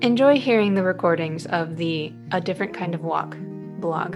[0.00, 3.36] Enjoy hearing the recordings of the A Different Kind of Walk
[3.80, 4.14] blog.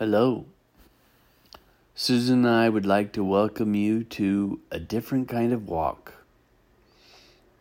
[0.00, 0.46] Hello.
[1.94, 6.14] Susan and I would like to welcome you to A Different Kind of Walk.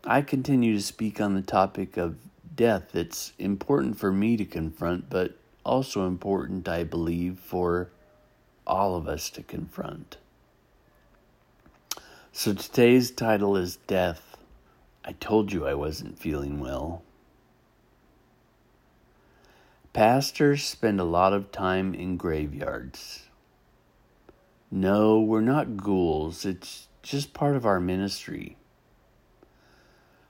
[0.03, 2.15] I continue to speak on the topic of
[2.57, 7.89] death that's important for me to confront, but also important, I believe, for
[8.65, 10.17] all of us to confront.
[12.33, 14.35] So today's title is Death.
[15.05, 17.03] I told you I wasn't feeling well.
[19.93, 23.23] Pastors spend a lot of time in graveyards.
[24.69, 28.57] No, we're not ghouls, it's just part of our ministry.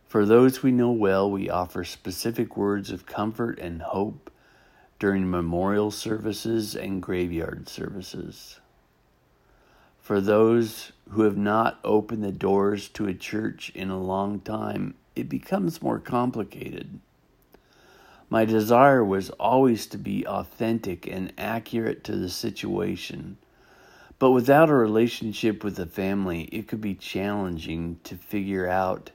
[0.07, 4.31] For those we know well, we offer specific words of comfort and hope
[4.99, 8.61] during memorial services and graveyard services.
[9.99, 14.95] For those who have not opened the doors to a church in a long time,
[15.13, 17.01] it becomes more complicated.
[18.29, 23.37] My desire was always to be authentic and accurate to the situation.
[24.19, 29.11] But without a relationship with the family, it could be challenging to figure out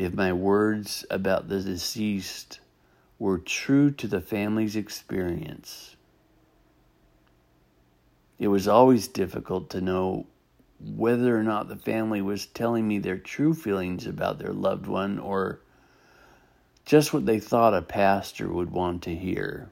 [0.00, 2.58] if my words about the deceased
[3.18, 5.94] were true to the family's experience.
[8.38, 10.26] It was always difficult to know
[10.80, 15.18] whether or not the family was telling me their true feelings about their loved one
[15.18, 15.60] or
[16.86, 19.68] just what they thought a pastor would want to hear.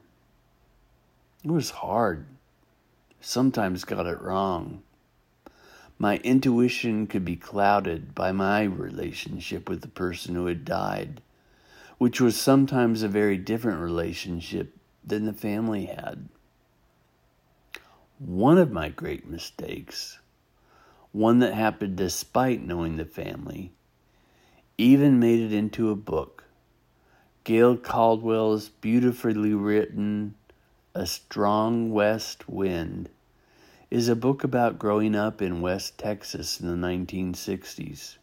[1.43, 2.27] It was hard.
[3.19, 4.83] Sometimes got it wrong.
[6.01, 11.21] My intuition could be clouded by my relationship with the person who had died,
[11.97, 16.29] which was sometimes a very different relationship than the family had.
[18.17, 20.19] One of my great mistakes,
[21.11, 23.73] one that happened despite knowing the family,
[24.77, 26.45] even made it into a book.
[27.43, 30.35] Gail Caldwell's beautifully written
[30.95, 33.09] A Strong West Wind
[33.89, 38.17] is a book about growing up in West Texas in the 1960s.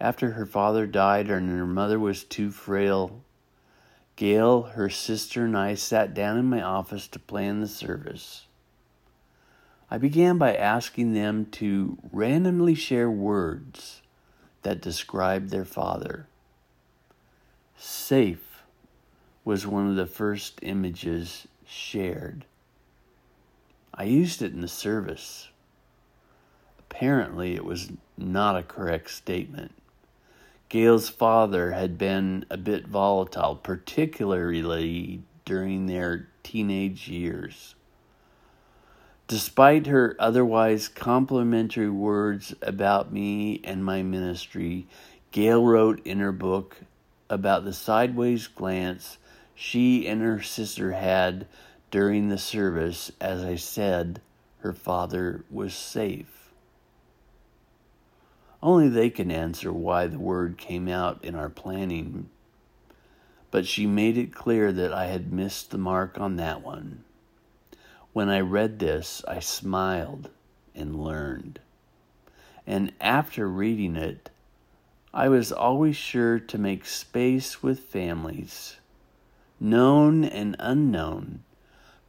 [0.00, 3.22] After her father died and her mother was too frail,
[4.16, 8.46] Gail, her sister, and I sat down in my office to plan the service.
[9.90, 14.00] I began by asking them to randomly share words
[14.62, 16.26] that described their father.
[17.76, 18.62] Safe
[19.44, 22.46] was one of the first images shared.
[23.96, 25.48] I used it in the service.
[26.78, 29.72] Apparently, it was not a correct statement.
[30.68, 37.74] Gail's father had been a bit volatile, particularly during their teenage years.
[39.28, 44.86] Despite her otherwise complimentary words about me and my ministry,
[45.30, 46.78] Gail wrote in her book
[47.28, 49.18] about the sideways glance
[49.54, 51.46] she and her sister had
[51.90, 54.20] during the service, as I said,
[54.60, 56.52] her father was safe.
[58.62, 62.28] Only they can answer why the word came out in our planning,
[63.50, 67.04] but she made it clear that I had missed the mark on that one.
[68.12, 70.30] When I read this, I smiled
[70.74, 71.60] and learned.
[72.66, 74.30] And after reading it,
[75.14, 78.76] I was always sure to make space with families,
[79.60, 81.44] known and unknown,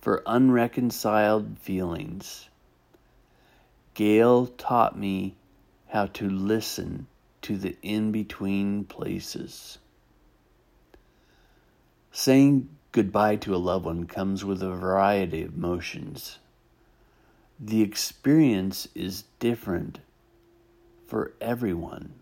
[0.01, 2.49] for unreconciled feelings.
[3.93, 5.35] Gail taught me
[5.87, 7.07] how to listen
[7.41, 9.77] to the in between places.
[12.11, 16.39] Saying goodbye to a loved one comes with a variety of emotions.
[17.59, 19.99] The experience is different
[21.07, 22.13] for everyone.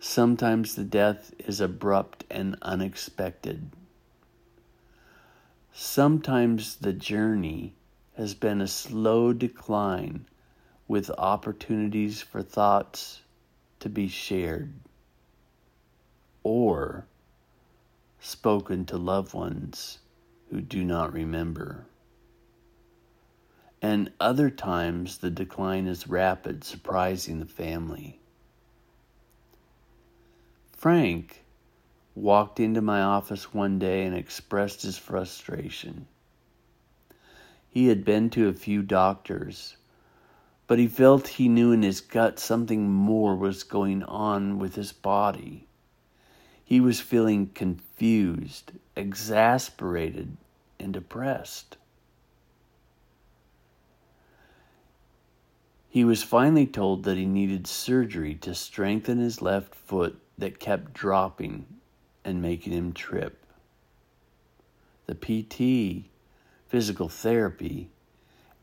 [0.00, 3.70] Sometimes the death is abrupt and unexpected.
[5.74, 7.74] Sometimes the journey
[8.16, 10.26] has been a slow decline
[10.86, 13.22] with opportunities for thoughts
[13.80, 14.74] to be shared
[16.42, 17.06] or
[18.20, 19.98] spoken to loved ones
[20.50, 21.86] who do not remember.
[23.80, 28.20] And other times the decline is rapid, surprising the family.
[30.70, 31.41] Frank
[32.14, 36.06] walked into my office one day and expressed his frustration.
[37.68, 39.76] He had been to a few doctors,
[40.66, 44.92] but he felt he knew in his gut something more was going on with his
[44.92, 45.66] body.
[46.62, 50.36] He was feeling confused, exasperated,
[50.78, 51.78] and depressed.
[55.88, 60.94] He was finally told that he needed surgery to strengthen his left foot that kept
[60.94, 61.66] dropping
[62.24, 63.44] and making him trip.
[65.06, 66.08] The PT,
[66.68, 67.90] physical therapy,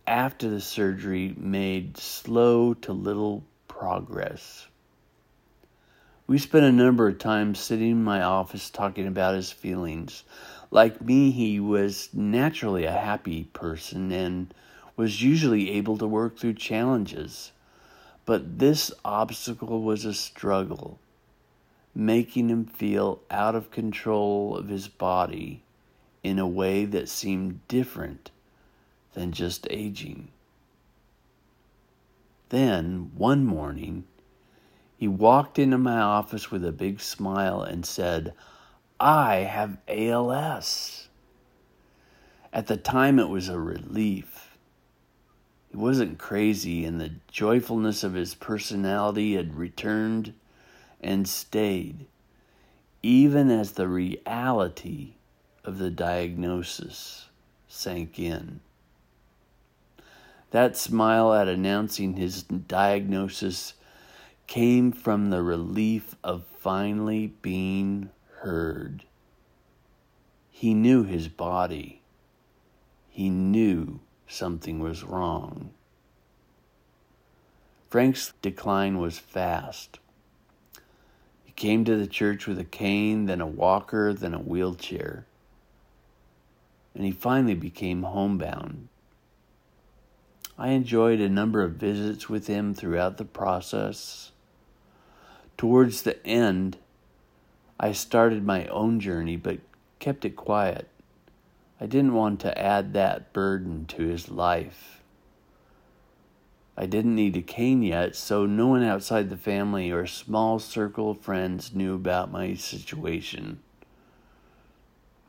[0.07, 4.67] after the surgery made slow to little progress.
[6.25, 10.23] We spent a number of times sitting in my office talking about his feelings.
[10.69, 14.53] Like me, he was naturally a happy person and
[14.95, 17.51] was usually able to work through challenges.
[18.25, 20.99] But this obstacle was a struggle,
[21.99, 25.61] making him feel out of control of his body
[26.23, 28.31] in a way that seemed different
[29.13, 30.29] than just aging.
[32.49, 34.05] Then, one morning,
[34.97, 38.33] he walked into my office with a big smile and said,
[38.99, 41.09] I have ALS.
[42.51, 44.57] At the time, it was a relief.
[45.69, 50.33] He wasn't crazy, and the joyfulness of his personality had returned
[51.01, 52.05] and stayed,
[53.01, 55.15] even as the reality
[55.63, 57.29] of the diagnosis
[57.67, 58.59] sank in.
[60.51, 63.73] That smile at announcing his diagnosis
[64.47, 68.09] came from the relief of finally being
[68.39, 69.03] heard.
[70.49, 72.01] He knew his body.
[73.09, 75.69] He knew something was wrong.
[77.89, 79.99] Frank's decline was fast.
[81.59, 85.25] Came to the church with a cane, then a walker, then a wheelchair.
[86.95, 88.87] And he finally became homebound.
[90.57, 94.31] I enjoyed a number of visits with him throughout the process.
[95.57, 96.77] Towards the end,
[97.77, 99.59] I started my own journey but
[99.99, 100.87] kept it quiet.
[101.81, 104.98] I didn't want to add that burden to his life.
[106.81, 111.11] I didn't need a cane yet, so no one outside the family or small circle
[111.11, 113.59] of friends knew about my situation.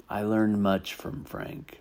[0.09, 1.81] I learned much from Frank.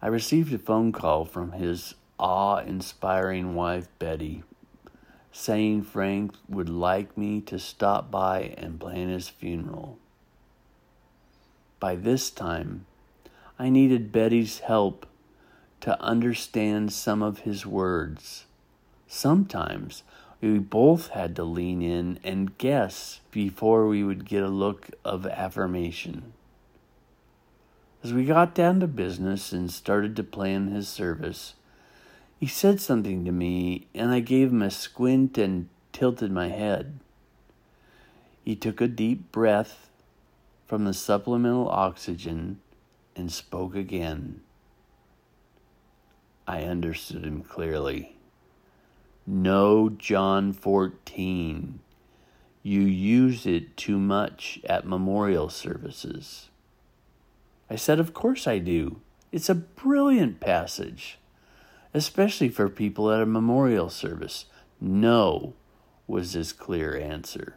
[0.00, 4.44] I received a phone call from his awe inspiring wife, Betty,
[5.32, 9.98] saying Frank would like me to stop by and plan his funeral.
[11.80, 12.86] By this time,
[13.58, 15.04] I needed Betty's help
[15.82, 18.46] to understand some of his words.
[19.06, 20.04] Sometimes
[20.40, 25.26] we both had to lean in and guess before we would get a look of
[25.26, 26.32] affirmation.
[28.02, 31.54] As we got down to business and started to plan his service,
[32.38, 36.98] he said something to me, and I gave him a squint and tilted my head.
[38.44, 39.88] He took a deep breath
[40.66, 42.60] from the supplemental oxygen
[43.14, 44.40] and spoke again.
[46.46, 48.16] I understood him clearly.
[49.26, 51.80] No, John 14.
[52.62, 56.48] You use it too much at memorial services.
[57.70, 59.00] I said, Of course I do.
[59.30, 61.18] It's a brilliant passage,
[61.94, 64.46] especially for people at a memorial service.
[64.80, 65.54] No,
[66.06, 67.56] was his clear answer.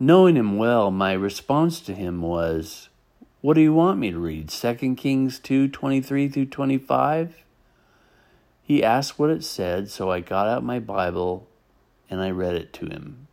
[0.00, 2.88] Knowing him well, my response to him was,
[3.42, 4.48] What do you want me to read?
[4.48, 7.44] 2 Kings 2 23 through 25?
[8.62, 11.48] He asked what it said, so I got out my Bible
[12.08, 13.26] and I read it to him.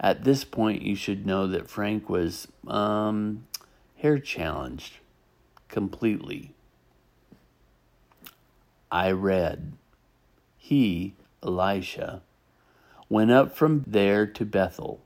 [0.00, 3.46] At this point, you should know that Frank was um,
[3.96, 4.94] hair challenged
[5.68, 6.54] completely.
[8.90, 9.74] I read,
[10.56, 12.22] He, Elisha,
[13.10, 15.02] went up from there to Bethel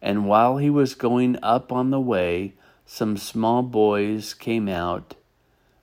[0.00, 2.54] and while he was going up on the way,
[2.86, 5.16] some small boys came out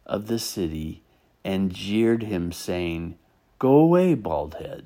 [0.06, 1.04] of the city
[1.44, 3.18] and jeered him, saying,
[3.60, 4.86] Go away, bald head.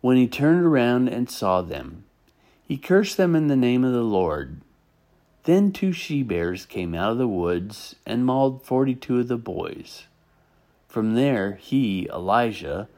[0.00, 2.04] When he turned around and saw them,
[2.66, 4.60] he cursed them in the name of the Lord.
[5.44, 9.38] Then two she bears came out of the woods and mauled forty two of the
[9.38, 10.06] boys.
[10.88, 12.88] From there, he, Elijah,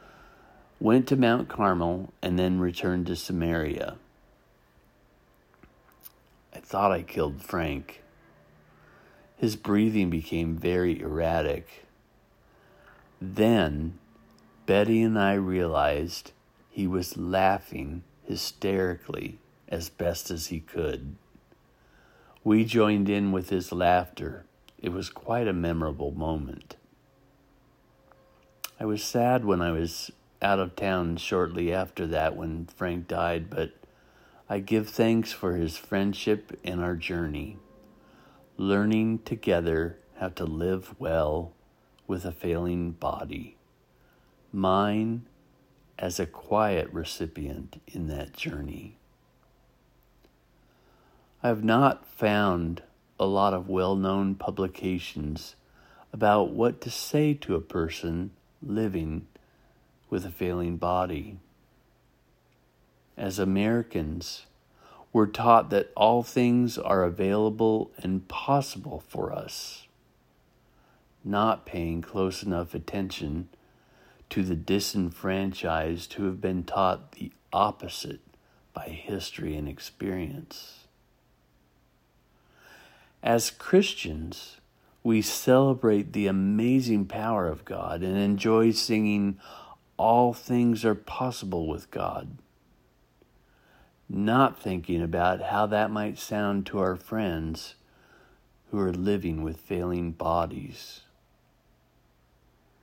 [0.81, 3.97] went to Mount Carmel and then returned to Samaria.
[6.61, 8.03] I thought I killed Frank.
[9.37, 11.87] His breathing became very erratic.
[13.21, 13.99] Then
[14.67, 16.33] Betty and I realized
[16.69, 19.39] he was laughing hysterically
[19.69, 21.17] as best as he could.
[22.45, 24.45] We joined in with his laughter.
[24.79, 26.77] It was quite a memorable moment.
[28.79, 30.11] I was sad when I was
[30.43, 33.73] out of town shortly after that when Frank died, but
[34.53, 37.59] I give thanks for his friendship in our journey,
[38.57, 41.53] learning together how to live well
[42.09, 43.59] with a failing body.
[44.53, 45.25] Mine
[45.97, 48.97] as a quiet recipient in that journey.
[51.45, 52.83] I have not found
[53.21, 55.55] a lot of well known publications
[56.13, 59.29] about what to say to a person living
[60.09, 61.39] with a failing body.
[63.17, 64.47] As Americans,
[65.13, 69.87] we're taught that all things are available and possible for us,
[71.25, 73.49] not paying close enough attention
[74.31, 78.21] to the disenfranchised who have been taught the opposite
[78.73, 80.87] by history and experience.
[83.23, 84.59] As Christians,
[85.03, 89.39] we celebrate the amazing power of God and enjoy singing,
[89.97, 92.39] All Things Are Possible with God,
[94.13, 97.77] not thinking about how that might sound to our friends
[98.71, 101.03] who are living with failing bodies.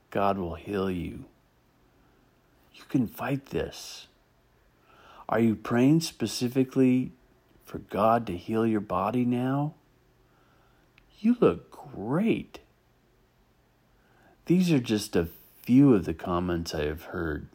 [0.09, 1.25] God will heal you.
[2.73, 4.07] You can fight this.
[5.27, 7.11] Are you praying specifically
[7.65, 9.73] for God to heal your body now?
[11.19, 12.59] You look great.
[14.45, 15.27] These are just a
[15.61, 17.49] few of the comments I have heard.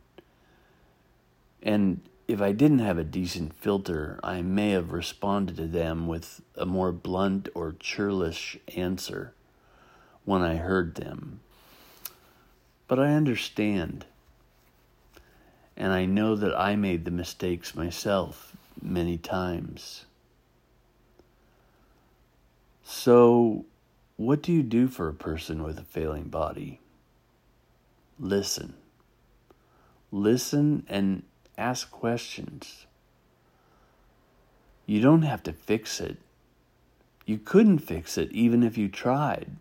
[1.62, 6.41] And if I didn't have a decent filter, I may have responded to them with
[6.57, 9.35] a more blunt or churlish answer
[10.25, 11.41] when I heard them.
[12.87, 14.07] But I understand.
[15.76, 20.05] And I know that I made the mistakes myself many times.
[22.85, 23.64] So,
[24.17, 26.79] what do you do for a person with a failing body?
[28.19, 28.75] Listen.
[30.11, 31.23] Listen and
[31.56, 32.87] ask questions.
[34.87, 36.18] You don't have to fix it.
[37.25, 39.56] You couldn't fix it even if you tried.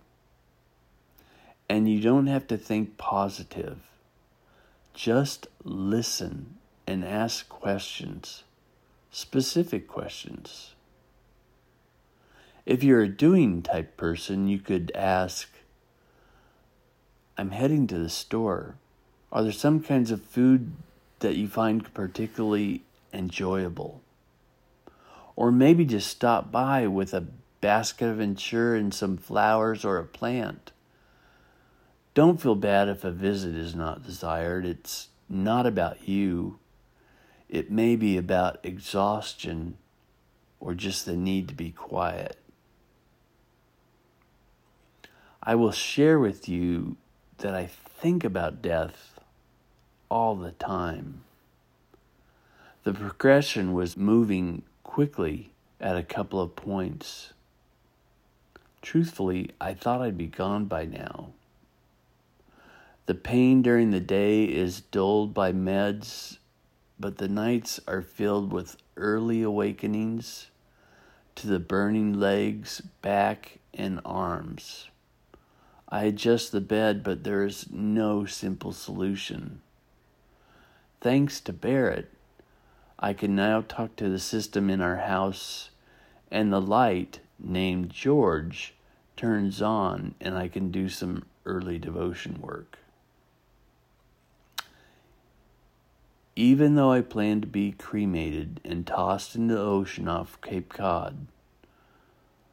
[1.70, 3.80] And you don't have to think positive.
[4.94, 8.44] Just listen and ask questions,
[9.10, 10.76] specific questions.
[12.66, 15.50] If you're a doing type person, you could ask,
[17.38, 18.76] I'm heading to the store.
[19.32, 20.74] Are there some kinds of food
[21.22, 24.02] that you find particularly enjoyable?
[25.36, 27.28] Or maybe just stop by with a
[27.62, 30.72] basket of Ensure and some flowers or a plant.
[32.14, 34.66] Don't feel bad if a visit is not desired.
[34.66, 36.60] It's not about you.
[37.48, 39.78] It may be about exhaustion
[40.60, 42.38] or just the need to be quiet.
[45.42, 46.98] I will share with you
[47.40, 49.11] that I think about death
[50.12, 51.24] all the time.
[52.84, 57.32] The progression was moving quickly at a couple of points.
[58.82, 61.30] Truthfully, I thought I'd be gone by now.
[63.06, 66.40] The pain during the day is dulled by meds,
[67.00, 70.48] but the nights are filled with early awakenings
[71.36, 74.90] to the burning legs, back, and arms.
[75.88, 79.62] I adjust the bed, but there is no simple solution.
[81.02, 82.12] Thanks to Barrett,
[83.00, 85.72] I can now talk to the system in our house,
[86.30, 88.76] and the light, named George,
[89.18, 92.78] turns on, and I can do some early devotion work.
[96.36, 101.26] Even though I plan to be cremated and tossed into the ocean off Cape Cod,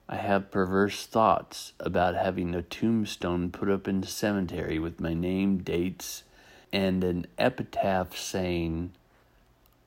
[0.08, 5.12] I have perverse thoughts about having a tombstone put up in the cemetery with my
[5.12, 6.22] name, dates,
[6.72, 8.92] and an epitaph saying,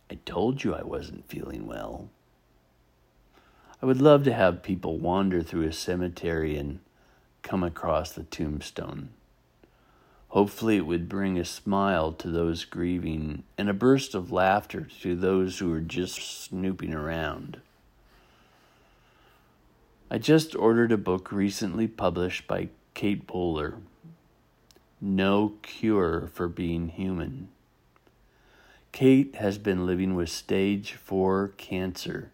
[0.09, 2.09] I told you I wasn't feeling well.
[3.81, 6.79] I would love to have people wander through a cemetery and
[7.41, 9.09] come across the tombstone.
[10.29, 15.15] Hopefully, it would bring a smile to those grieving and a burst of laughter to
[15.15, 17.59] those who are just snooping around.
[20.09, 23.75] I just ordered a book recently published by Kate Bowler
[25.03, 27.49] No Cure for Being Human.
[28.91, 32.31] Kate has been living with stage 4 cancer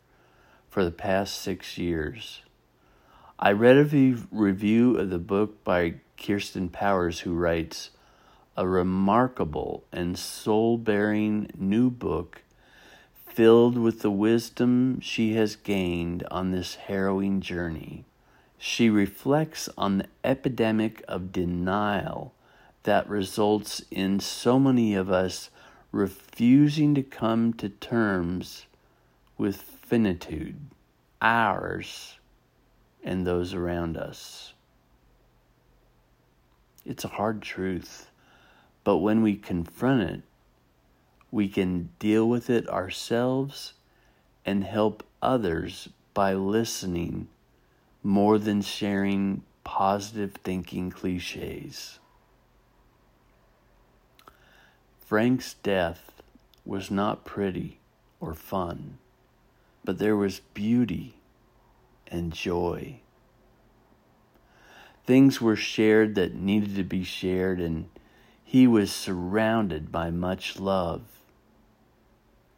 [0.67, 2.41] for the past six years.
[3.39, 7.91] I read a review of the book by Kirsten Powers, who writes
[8.57, 12.41] a remarkable and soul baring new book
[13.25, 18.03] filled with the wisdom she has gained on this harrowing journey.
[18.57, 22.33] She reflects on the epidemic of denial
[22.87, 25.49] that results in so many of us
[25.91, 28.65] refusing to come to terms
[29.37, 30.55] with finitude,
[31.21, 32.17] ours
[33.03, 34.53] and those around us.
[36.85, 38.09] It's a hard truth,
[38.85, 40.21] but when we confront it,
[41.29, 43.73] we can deal with it ourselves
[44.45, 47.27] and help others by listening
[48.01, 51.99] more than sharing positive thinking cliches.
[55.07, 56.21] Frank's death
[56.65, 57.79] was not pretty
[58.19, 58.97] or fun,
[59.85, 61.15] but there was beauty
[62.07, 62.99] and joy.
[65.05, 67.87] Things were shared that needed to be shared, and
[68.43, 71.03] he was surrounded by much love.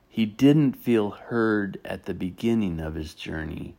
[0.08, 3.76] He didn't feel heard at the beginning of his journey,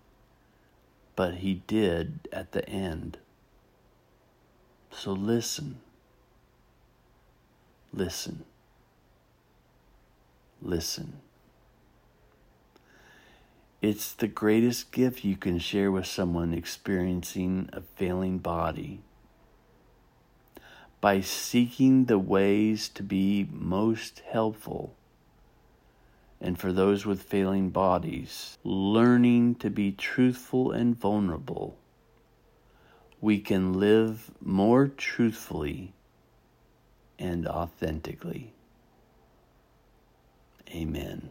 [1.17, 3.19] but he did at the end.
[4.93, 5.81] So listen.
[7.93, 8.45] Listen.
[10.63, 11.21] Listen.
[13.81, 19.01] It's the greatest gift you can share with someone experiencing a failing body.
[21.01, 24.95] By seeking the ways to be most helpful,
[26.43, 31.79] and for those with failing bodies, learning to be truthful and vulnerable,
[33.19, 35.95] we can live more truthfully
[37.19, 38.53] and authentically.
[40.75, 41.31] Amen.